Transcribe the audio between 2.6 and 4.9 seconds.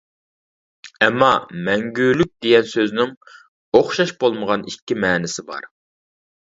سۆزنىڭ ئوخشاش بولمىغان